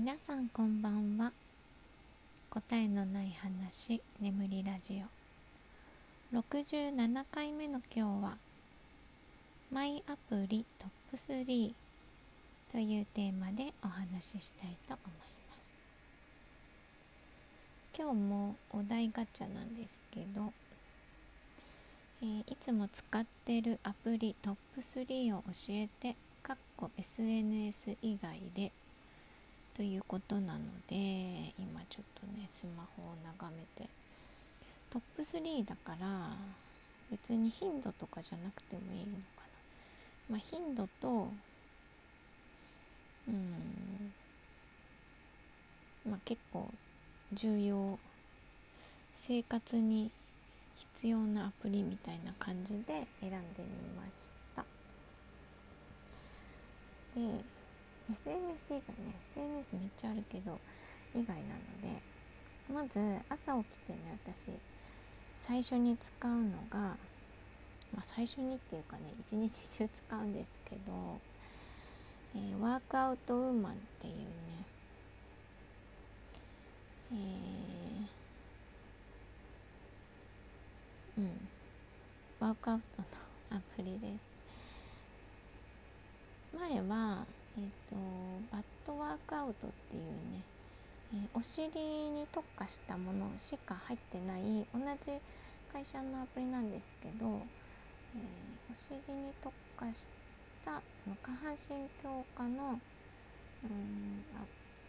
[0.00, 1.32] 皆さんこんばんは。
[2.50, 5.02] 答えのない話眠りラジ
[6.32, 6.36] オ。
[6.36, 8.36] 67回目の今日は
[9.72, 11.72] マイアプリトップ3
[12.70, 15.18] というテーマでお話ししたいと思い
[15.50, 15.56] ま
[17.96, 18.00] す。
[18.00, 20.52] 今日もお題ガチャなんですけど、
[22.22, 28.70] えー、いつも使ってるアプリトップ3を教えてかっこ SNS 以外で
[29.78, 30.96] ということなので
[31.56, 33.88] 今ちょっとねスマホを眺めて。
[34.90, 36.30] トップ3だから
[37.10, 39.42] 別に頻度とかじゃなくてもいいのか
[40.30, 40.30] な。
[40.30, 41.28] まあ頻度と
[43.28, 44.12] うん
[46.10, 46.68] まあ結構
[47.32, 47.98] 重要
[49.14, 50.10] 生活に
[50.94, 54.64] 必要なアプリみたいな感じで選んでみました。
[57.14, 57.57] で
[58.10, 60.58] SNS 以外ね SNS めっちゃあるけど
[61.14, 62.00] 以外なので
[62.72, 64.50] まず朝起きてね私
[65.34, 71.18] 最初に使うのが、まあ、最初にっていうかね一日中使うんですけど、
[72.34, 74.24] えー、ワークアウトウーマンっていうね
[77.10, 81.48] えー、うん
[82.40, 84.28] ワークアウトのアプリです。
[86.56, 87.24] 前は
[87.58, 87.96] え、ー、と
[88.52, 90.42] バッドワークアウトっていうね、
[91.14, 91.68] えー、お尻
[92.10, 95.18] に特化したものしか入ってない同じ
[95.72, 100.06] 会社のアプリなんですけど、えー、お尻に特化し
[100.64, 102.80] たその下半身強化の
[103.64, 104.24] うん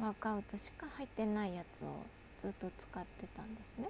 [0.00, 2.02] ワークアウトしか入ってないやつを
[2.40, 3.88] ずっと使ってたんですね。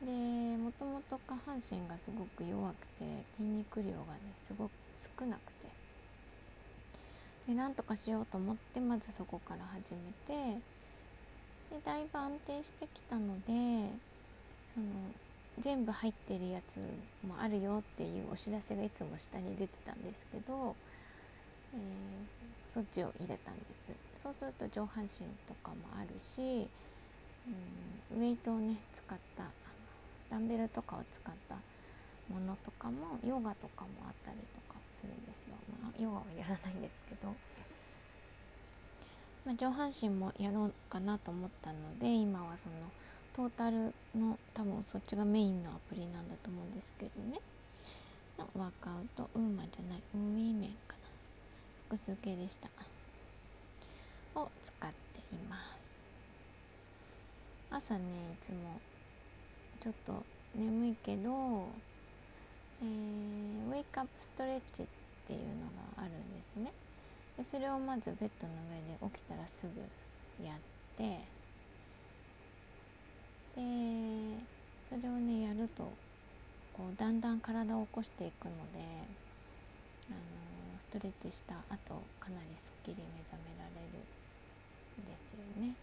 [0.00, 4.70] でもともと下半身がすごく弱くて筋肉量がねすごく
[5.18, 5.57] 少なくて
[7.48, 10.60] でなんとかしようと思ってまずそこから始めて
[11.70, 13.90] でだいぶ安定してきたので
[14.74, 14.86] その
[15.58, 16.76] 全部入ってるやつ
[17.26, 20.76] もあるよっていうお知らせがいつも下に出てたんですけど、
[21.74, 23.92] えー、そっちを入れたんです。
[24.14, 25.08] そうすると上半身
[25.46, 26.68] とかもあるし、
[28.12, 29.44] うん、ウェイトをね使った
[30.30, 31.54] ダンベルとかを使った
[32.32, 34.67] ものとかもヨガとかもあったりとか
[34.98, 37.28] するんですよ、まあ、ヨガはやらないんですけど、
[39.46, 42.74] まあ、上半身もやろうかなと思ったので今はその
[43.32, 47.38] トータルの多分そっちがメインのアプリなんだと思うんですけどね。
[48.54, 50.98] ワークアウトウーマンじゃないウーメンかな。
[51.88, 52.68] 複数形でした。
[54.34, 55.98] を使っています。
[57.70, 58.80] 朝ねいつも
[59.80, 61.68] ちょっと眠いけど
[62.80, 64.86] えー、ウェイクアップストレッチっ
[65.26, 65.44] ていうの
[65.96, 66.72] があるんですね
[67.36, 70.56] でそれをまずベッドの上で起きたらすぐやっ
[70.96, 71.20] て
[73.56, 73.62] で
[74.80, 75.92] それをねやると
[76.72, 78.78] こうだんだん体を起こしていくので、
[80.08, 83.98] あのー、ストレッチした後かなりすっきり目覚められる
[85.02, 85.74] んですよね。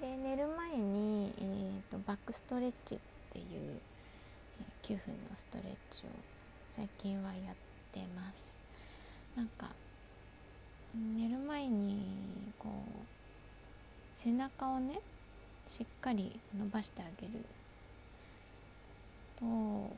[0.00, 2.98] で寝る前に、えーとバックストレッチっ
[3.32, 3.80] ていう
[4.86, 6.10] 9分のストレッチを
[6.64, 7.54] 最近はやっ
[7.90, 8.56] てます。
[9.34, 9.70] なんか
[10.94, 12.06] 寝る前に
[12.56, 12.92] こう
[14.14, 15.00] 背中をね
[15.66, 17.32] しっかり伸ばしてあげる
[19.40, 19.90] と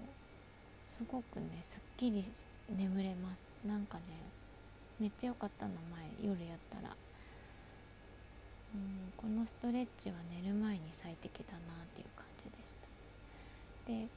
[0.88, 2.24] すごくねすっきり
[2.74, 3.46] 眠れます。
[3.66, 4.02] なんかね
[4.98, 5.72] めっちゃ良かったの
[6.18, 6.96] 前夜やったら。
[8.74, 12.76] うんこのストレッチは寝る前に最適だなっていう感じでし
[13.86, 13.92] た。
[13.92, 14.08] で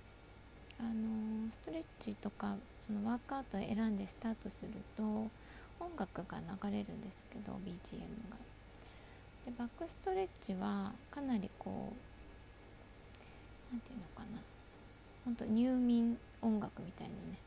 [0.82, 5.30] あのストレッチとかそのワークアウトを選んでスタートすると音
[5.98, 8.00] 楽が流れるんですけど BGM
[8.30, 8.38] が。
[9.46, 11.96] でバックストレッチはかなりこう
[13.72, 14.42] 何て言うのかな
[15.26, 17.38] 本当入眠音楽みたいなね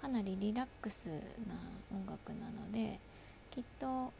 [0.00, 1.54] かなりリラックスな
[1.92, 2.98] 音楽なので
[3.50, 4.12] きっと、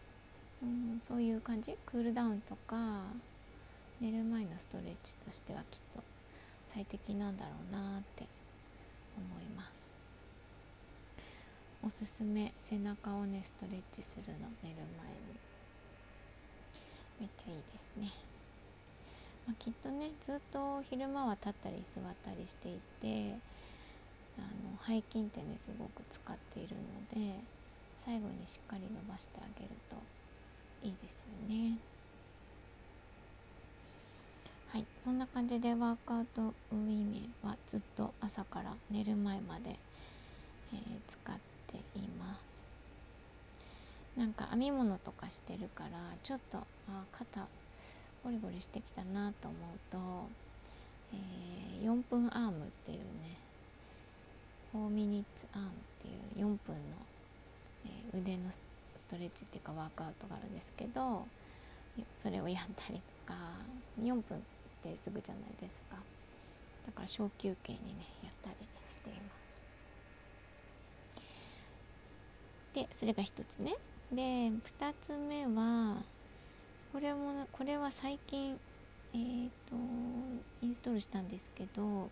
[0.62, 1.76] うん、そういう感じ？
[1.84, 3.02] クールダウンとか
[4.00, 6.02] 寝る前のストレッチとしてはきっと
[6.66, 8.26] 最適なんだろうなって
[9.16, 9.92] 思います。
[11.82, 15.46] おすすめ背中をねストレッチするの寝る前に。
[17.20, 18.12] めっちゃいいですね、
[19.46, 23.38] まあ、きっとねずっと昼間は立ったり座ったりしていて
[24.38, 27.40] あの背筋ってねすごく使っているので
[27.96, 29.96] 最後にしっかり伸ばしてあげると
[30.86, 31.78] いいですよね。
[34.76, 34.84] はい。
[35.00, 40.78] そんな感じでワークアウトウィメンはずっと朝から寝る前まで、えー、
[41.08, 41.34] 使っ
[41.66, 44.20] ています。
[44.20, 45.92] なんか編み物とかしてるから
[46.22, 47.46] ちょっとあ肩
[48.22, 49.98] ゴリゴリしてきたなと思うと、
[51.14, 52.52] えー、4分アームっ
[52.84, 53.04] ていうね
[54.74, 55.70] 4ミニッツアームっ
[56.02, 56.58] ていう4分の、
[57.86, 58.60] えー、腕のス
[59.08, 61.26] トレッチっていうかワークアウトがあるんですけど
[62.14, 63.38] それをやったりとか
[64.02, 64.42] 4分
[64.86, 65.96] てすぐじゃないですか。
[66.86, 69.18] だから小休憩にねやったりしていま
[69.48, 69.64] す。
[72.74, 73.74] でそれが1つね。
[74.12, 76.02] で2つ目は
[76.92, 78.58] これもこれは最近
[79.14, 79.76] えーと、と
[80.62, 82.10] インストールしたんですけど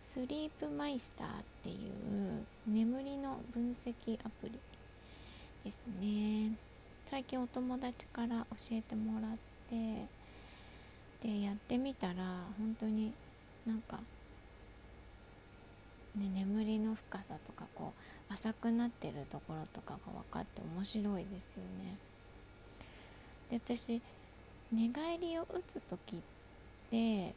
[0.00, 1.30] スリープマイスターっ
[1.64, 4.52] ていう眠りの分析アプリ
[5.64, 6.52] ですね。
[7.06, 9.38] 最近お友達から教えてもらっ
[9.68, 10.06] て
[11.26, 12.14] でやってみたら
[12.56, 13.12] 本当に
[13.66, 13.96] なんか、
[16.14, 17.92] ね、眠りの深さとかこ
[18.30, 21.98] う浅くなってるところとかが分かって面白いですよね。
[23.50, 24.00] で私
[24.72, 26.20] 寝返りを打つ時っ
[26.90, 27.34] て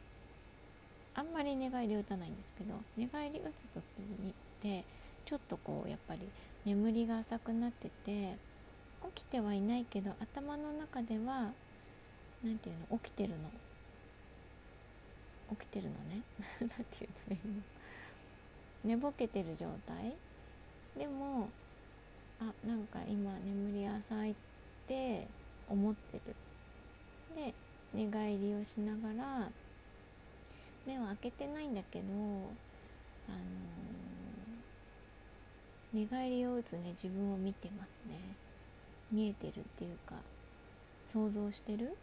[1.14, 3.82] あんまり寝返り打たないんですけど寝返り打つ時
[4.22, 4.32] にっ
[4.62, 4.84] て
[5.24, 6.20] ちょっとこうやっぱり
[6.64, 8.36] 眠りが浅くなってて
[9.14, 11.50] 起きてはいないけど頭の中では
[12.44, 13.36] 何て言うの起きてるの
[15.50, 16.22] 起きてるのね。
[16.60, 17.62] 何て言うのいいの？
[18.84, 20.16] 寝ぼけてる状態？
[20.96, 21.48] でも
[22.40, 24.34] あなんか今眠り浅いっ
[24.86, 25.26] て
[25.68, 26.34] 思ってる。
[27.36, 27.54] で
[27.94, 29.50] 寝返りをしながら
[30.86, 38.18] 目は開けてないんだけどあのー、寝返りを打つね自分を見てますね。
[39.12, 40.14] 見えてるっていうか
[41.06, 41.96] 想像してる？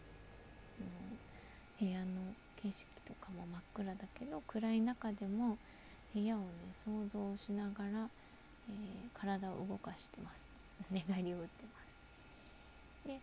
[1.80, 2.06] 部屋の
[2.62, 5.58] 景色とかも真っ暗だけど暗い中でも
[6.14, 8.10] 部屋をね想像しながら、
[8.70, 10.48] えー、体を動かしてます。
[10.92, 11.98] 寝返りを打ってます。
[13.08, 13.20] で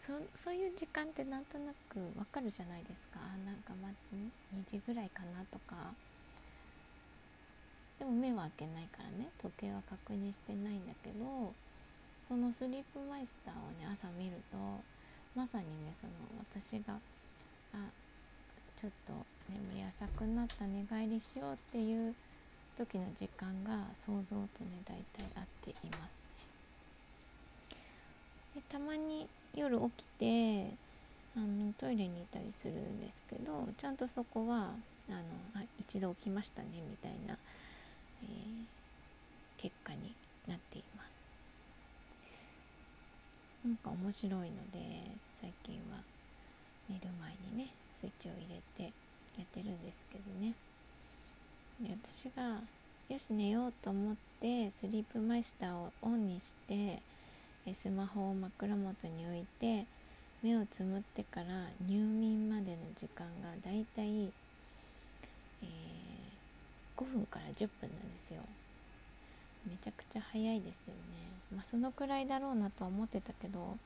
[0.00, 3.18] そそういう時間ってなんとなくわかるじゃないですか。
[3.44, 5.76] なんかま2時ぐらいかなとか。
[7.98, 9.28] でも目は開けないからね。
[9.40, 11.54] 時計は確認してないんだけど
[12.26, 14.56] そのスリープマイスターをね朝見ると
[15.34, 16.94] まさにねその私が
[17.74, 17.76] あ
[18.82, 19.12] ちょっと
[19.48, 22.12] 眠り浅くなった寝返りしようっていう
[22.76, 26.20] 時の時間が想像とね大体合っています
[27.70, 27.76] ね。
[28.56, 30.74] でたまに夜起きて
[31.36, 34.74] あのトイレにいたりするんですけどちゃんとそこは
[35.08, 35.18] あの
[35.54, 37.38] あ一度起きましたねみたいな、
[38.24, 40.12] えー、結果に
[40.48, 41.30] なっています
[43.64, 45.06] なんか面白いので
[45.40, 45.98] 最近は
[46.90, 47.51] 寝る前に
[48.02, 48.92] スイッチを入れて
[49.38, 50.54] やってるんですけどね。
[51.82, 52.60] 私が
[53.08, 57.00] よし寝ようと思ってスリープマイスターをオンにして
[57.72, 59.86] スマホを枕元に置いて
[60.42, 61.46] 目をつむってから
[61.86, 64.32] 入眠までの時間がだいたい、
[66.96, 67.96] 5分から10分なんで
[68.26, 68.42] すよ。
[69.68, 70.94] めちゃくちゃ早いですよね。
[71.54, 73.78] まあそのくらいだろうなとは思ってたけど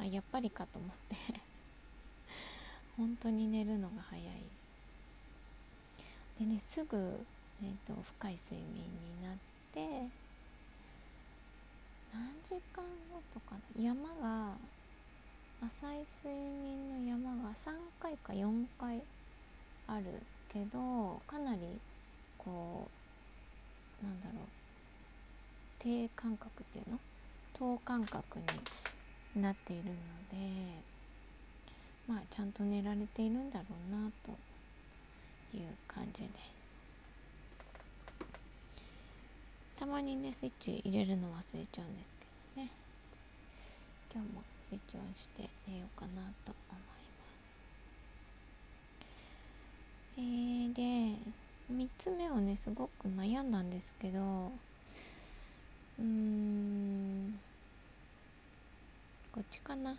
[0.00, 1.53] あやっぱりかと思って。
[2.96, 4.24] 本当に寝るのが早い。
[6.38, 6.96] でねすぐ、
[7.62, 9.36] えーと、深い睡眠になっ
[9.72, 10.08] て
[12.12, 12.82] 何時間
[13.12, 14.54] 後とかな山が
[15.62, 19.00] 浅い睡眠の山が3回か4回
[19.86, 20.04] ある
[20.52, 21.60] けどかなり
[22.38, 22.88] こ
[24.02, 24.46] うなんだろう
[25.78, 26.98] 低感覚っていうの？
[27.54, 28.38] 等間隔
[29.36, 29.90] になっているの
[30.32, 30.93] で
[32.06, 34.30] まあちゃんと寝られているんだろうなと
[35.56, 36.34] いう感じです。
[39.76, 42.70] たまにねスイッチ入れるの忘れちゃうんですけどね。
[44.12, 46.82] 今日もスイッチオンして寝ようかなと思い
[47.18, 47.64] ます。
[50.16, 51.18] えー、で
[51.72, 54.52] 3つ目をねすごく悩んだんですけど
[55.98, 57.38] うーん
[59.32, 59.96] こっちかな。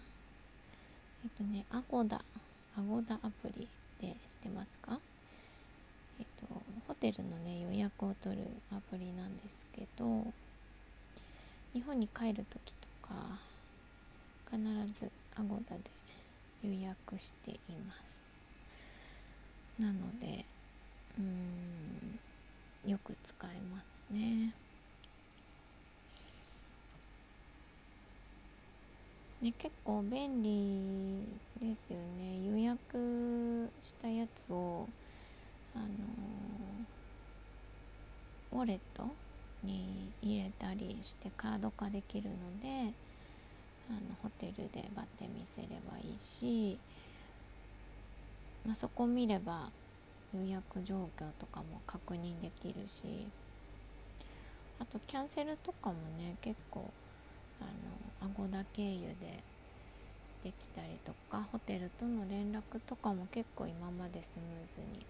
[1.26, 2.24] えっとね、アゴダ、
[2.78, 3.68] アゴダアプリ
[4.00, 5.00] で知ってますか？
[6.20, 6.46] えっと、
[6.88, 10.24] ホテルのね、予約を取るアプリなんですけど、
[11.74, 13.40] 日本に帰る時とか、
[14.52, 14.64] 必
[14.94, 15.82] ずアゴダで
[16.64, 17.96] 予約していま
[19.78, 19.82] す。
[19.82, 20.46] なので、
[21.18, 21.22] う
[22.88, 24.54] ん、よく使えますね。
[29.46, 31.24] ね、結構便利
[31.62, 32.44] ですよね。
[32.50, 34.88] 予約したやつを
[35.76, 35.86] あの
[38.60, 39.08] ウォレット
[39.62, 42.92] に入れたりしてカード化できるので
[43.88, 46.80] あのホテルでバッて見せればいいし、
[48.66, 49.70] まあ、そこ見れば
[50.34, 53.28] 予約状況とかも確認できるし
[54.80, 56.90] あとキャンセルとかもね結構
[57.62, 57.66] あ
[58.26, 59.44] のアゴダ経由で
[60.44, 65.06] できたりとかホテルとの連絡とかも結構今までスムーズに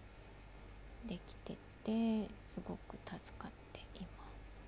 [1.08, 4.60] できててすごく助かっています。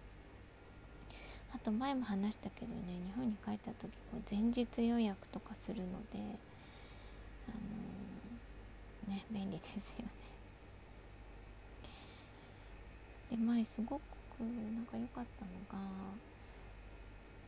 [1.55, 2.73] あと前も話したけどね
[3.07, 6.19] 日本に帰った時こう前日予約とかするので
[7.47, 7.51] あ
[9.09, 10.09] のー、ね便利ですよね。
[13.31, 14.01] で前すごく
[14.39, 15.45] なんか良かった
[15.77, 15.87] のが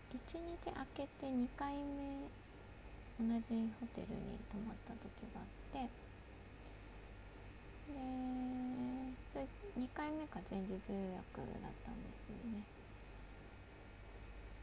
[0.09, 2.25] 1日空けて2回目
[3.19, 5.89] 同じホテルに泊まった時があって
[7.89, 7.99] で
[9.27, 9.45] それ
[9.77, 12.63] 2回目か前日予約だったんですよね。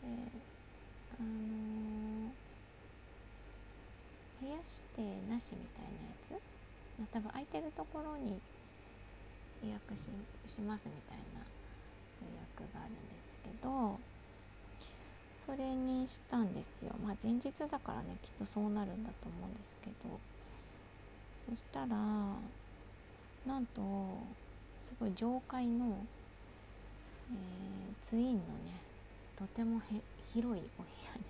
[0.03, 0.09] で
[1.19, 2.33] あの
[4.41, 6.31] 部屋指定なしみたいなやつ、
[6.99, 8.41] まあ、多分空いてるところに
[9.63, 10.09] 予約し
[10.47, 11.41] しますみたいな
[12.21, 13.99] 予約があるんですけど
[15.47, 16.93] それにしたんですよ。
[17.05, 20.19] まあ前日だからねきっとそうなるんだと思うんですけど。
[21.49, 23.81] そしたらなんと
[24.81, 26.05] すごい上階の、
[27.31, 28.43] えー、ツインのね
[29.37, 29.83] とてもへ
[30.35, 31.25] 広いお部屋に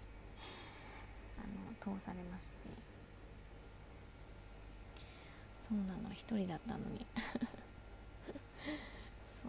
[1.84, 2.56] あの通されまして。
[5.60, 7.04] そうなの一人だったのに。
[9.34, 9.48] そ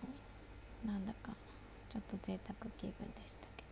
[0.83, 0.87] う。
[0.87, 1.31] なんだか
[1.89, 3.66] ちょっと贅沢気分でしたけど。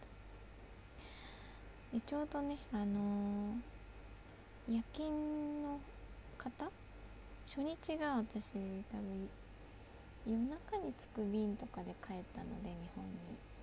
[1.96, 5.10] でちょうどねあのー、夜勤
[5.62, 5.80] の
[6.38, 6.70] 方
[7.48, 8.56] 初日が私
[8.92, 9.30] 多分
[10.28, 13.46] 夜中に着く便とかで帰ったので日本に。